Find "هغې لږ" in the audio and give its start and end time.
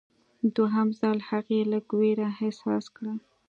1.29-1.85